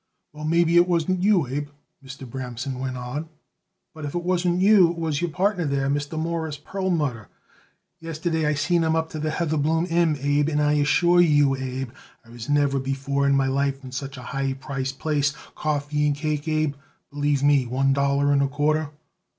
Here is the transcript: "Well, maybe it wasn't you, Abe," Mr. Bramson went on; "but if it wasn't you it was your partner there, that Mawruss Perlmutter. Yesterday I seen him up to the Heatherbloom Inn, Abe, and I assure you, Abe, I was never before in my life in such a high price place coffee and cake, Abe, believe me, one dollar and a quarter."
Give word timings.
"Well, 0.33 0.45
maybe 0.45 0.77
it 0.77 0.87
wasn't 0.87 1.21
you, 1.21 1.45
Abe," 1.47 1.69
Mr. 2.03 2.27
Bramson 2.27 2.79
went 2.79 2.97
on; 2.97 3.29
"but 3.93 4.03
if 4.03 4.15
it 4.15 4.23
wasn't 4.23 4.59
you 4.59 4.89
it 4.89 4.97
was 4.97 5.21
your 5.21 5.29
partner 5.29 5.63
there, 5.63 5.87
that 5.87 6.11
Mawruss 6.11 6.57
Perlmutter. 6.57 7.27
Yesterday 7.99 8.47
I 8.47 8.55
seen 8.55 8.83
him 8.83 8.95
up 8.95 9.11
to 9.11 9.19
the 9.19 9.29
Heatherbloom 9.29 9.91
Inn, 9.91 10.17
Abe, 10.19 10.49
and 10.49 10.59
I 10.59 10.73
assure 10.73 11.21
you, 11.21 11.55
Abe, 11.55 11.91
I 12.25 12.29
was 12.31 12.49
never 12.49 12.79
before 12.79 13.27
in 13.27 13.35
my 13.35 13.45
life 13.45 13.83
in 13.83 13.91
such 13.91 14.17
a 14.17 14.23
high 14.33 14.53
price 14.53 14.91
place 14.91 15.33
coffee 15.53 16.07
and 16.07 16.15
cake, 16.15 16.47
Abe, 16.47 16.73
believe 17.11 17.43
me, 17.43 17.67
one 17.67 17.93
dollar 17.93 18.33
and 18.33 18.41
a 18.41 18.47
quarter." 18.47 18.89